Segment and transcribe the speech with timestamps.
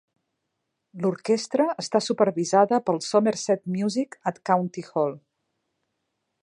[1.03, 5.15] L'orquestra està supervisada pel Somerset Music at County Hall.